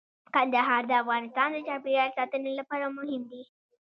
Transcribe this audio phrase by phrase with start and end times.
[0.33, 3.43] کندهار د افغانستان د چاپیریال ساتنې لپاره مهم دي.